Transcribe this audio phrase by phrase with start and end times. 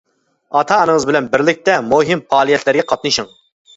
[0.61, 3.31] ئاتا-ئانىڭىز بىلەن بىرلىكتە مۇھىم پائالىيەتلەرگە قاتنىشىڭ.